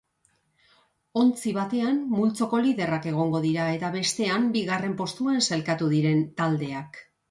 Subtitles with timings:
[1.23, 7.05] Ontzi batean multzoko liderrak egongo dira eta bestean bigarren postuan sailkatu diren taldeak.